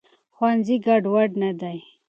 ښوونځي 0.35 0.75
ګډوډ 0.85 1.29
نه 1.41 1.51
دی. 1.59 1.77